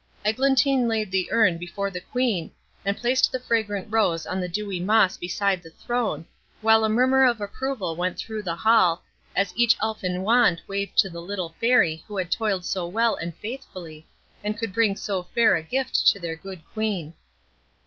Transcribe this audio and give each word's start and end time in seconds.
Eglantine 0.25 0.87
laid 0.87 1.11
the 1.11 1.31
urn 1.31 1.59
before 1.59 1.91
the 1.91 2.01
Queen, 2.01 2.49
and 2.83 2.97
placed 2.97 3.31
the 3.31 3.39
fragrant 3.39 3.85
rose 3.91 4.25
on 4.25 4.41
the 4.41 4.47
dewy 4.49 4.79
moss 4.79 5.15
beside 5.15 5.61
the 5.61 5.69
throne, 5.69 6.25
while 6.61 6.83
a 6.83 6.89
murmur 6.89 7.23
of 7.23 7.39
approval 7.39 7.95
went 7.95 8.17
through 8.17 8.41
the 8.41 8.55
hall, 8.55 9.03
as 9.35 9.53
each 9.55 9.77
elfin 9.79 10.23
wand 10.23 10.59
waved 10.65 10.97
to 10.97 11.07
the 11.07 11.21
little 11.21 11.53
Fairy 11.61 12.03
who 12.07 12.17
had 12.17 12.31
toiled 12.31 12.65
so 12.65 12.87
well 12.87 13.13
and 13.13 13.35
faithfully, 13.35 14.07
and 14.43 14.57
could 14.57 14.73
bring 14.73 14.95
so 14.95 15.21
fair 15.21 15.55
a 15.55 15.61
gift 15.61 16.07
to 16.07 16.19
their 16.19 16.35
good 16.35 16.63
Queen. 16.73 17.13